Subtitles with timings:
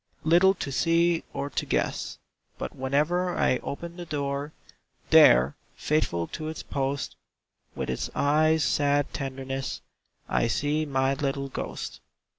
[0.23, 2.17] Little to see or to guess;
[2.57, 4.51] But whenever I open the door,
[5.11, 7.15] There, faithful to its post,
[7.75, 9.81] With its eyes' sad tenderness,
[10.27, 11.99] I see my little ghost.